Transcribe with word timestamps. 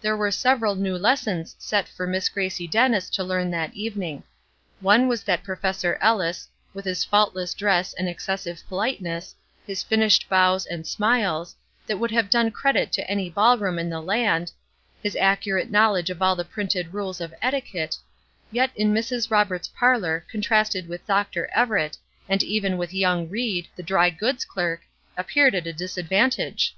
There 0.00 0.16
were 0.16 0.30
several 0.30 0.74
new 0.74 0.96
lessons 0.96 1.54
set 1.58 1.86
for 1.86 2.06
Miss 2.06 2.30
Gracie 2.30 2.66
Dennis 2.66 3.10
to 3.10 3.22
learn 3.22 3.50
that 3.50 3.74
evening. 3.74 4.22
One 4.80 5.06
was 5.06 5.22
that 5.24 5.44
Professor 5.44 5.98
Ellis, 6.00 6.48
with 6.72 6.86
his 6.86 7.04
faultless 7.04 7.52
dress 7.52 7.92
and 7.92 8.08
excessive 8.08 8.62
politeness, 8.70 9.34
his 9.66 9.82
finished 9.82 10.30
bows 10.30 10.64
and 10.64 10.86
smiles, 10.86 11.56
that 11.86 11.98
would 11.98 12.10
have 12.10 12.30
done 12.30 12.52
credit 12.52 12.90
to 12.92 13.06
any 13.06 13.28
ball 13.28 13.58
room 13.58 13.78
in 13.78 13.90
the 13.90 14.00
land, 14.00 14.50
his 15.02 15.14
accurate 15.14 15.70
knowledge 15.70 16.08
of 16.08 16.22
all 16.22 16.34
the 16.36 16.46
printed 16.46 16.94
rules 16.94 17.20
of 17.20 17.34
etiquette, 17.42 17.96
yet 18.50 18.70
in 18.74 18.94
Mrs. 18.94 19.30
Roberts' 19.30 19.68
parlor, 19.78 20.24
contrasted 20.30 20.88
with 20.88 21.06
Dr. 21.06 21.48
Everett, 21.54 21.98
and 22.30 22.42
even 22.42 22.78
with 22.78 22.94
young 22.94 23.28
Ried, 23.28 23.68
the 23.76 23.82
dry 23.82 24.08
goods 24.08 24.46
clerk, 24.46 24.84
appeared 25.18 25.54
at 25.54 25.66
a 25.66 25.72
disadvantage. 25.74 26.74